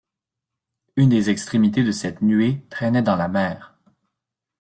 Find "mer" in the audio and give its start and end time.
3.27-3.77